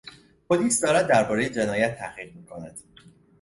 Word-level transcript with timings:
پلیس 0.49 0.81
دارد 0.81 1.07
دربارهی 1.07 1.49
جنایت 1.49 1.97
تحقیق 1.99 2.35
میکند. 2.35 2.79